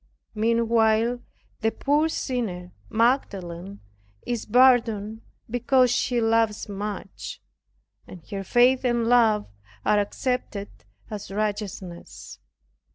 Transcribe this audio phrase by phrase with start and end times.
[0.33, 1.19] Meanwhile
[1.59, 3.81] the poor sinner, Magdalene,
[4.25, 7.39] is pardoned because she loves much,
[8.07, 9.45] and her faith and love
[9.85, 10.69] are accepted
[11.11, 12.39] as righteousness.